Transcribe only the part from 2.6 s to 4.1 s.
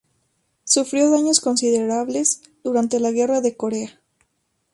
durante la Guerra de Corea.